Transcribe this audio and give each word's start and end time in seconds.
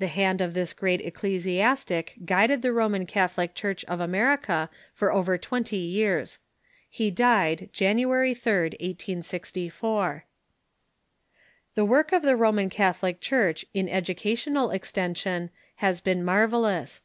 The 0.00 0.08
hand 0.08 0.40
of 0.40 0.54
this 0.54 0.72
great 0.72 1.00
eccle 1.06 1.36
siastic 1.36 2.24
guided 2.26 2.62
the 2.62 2.72
Roman 2.72 3.06
Catholic 3.06 3.54
Church 3.54 3.84
of 3.84 4.00
America 4.00 4.68
for 4.92 5.12
over 5.12 5.38
twenty 5.38 5.76
years. 5.76 6.40
He 6.90 7.12
died 7.12 7.70
January 7.72 8.34
3d, 8.34 8.72
1864. 8.80 10.24
The 11.76 11.84
work 11.84 12.10
of 12.10 12.22
the 12.22 12.34
Roman 12.34 12.70
Catholic 12.70 13.20
Church 13.20 13.64
in 13.72 13.88
educational 13.88 14.72
ex 14.72 14.90
tension 14.90 15.50
has 15.76 16.00
been 16.00 16.24
marvellous. 16.24 17.00